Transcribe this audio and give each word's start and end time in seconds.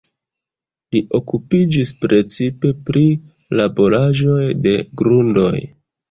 Li 0.93 0.99
okupiĝis 1.17 1.91
precipe 2.05 2.71
pri 2.87 3.03
laboraĵoj 3.59 4.47
de 4.63 4.73
grundoj. 5.03 5.53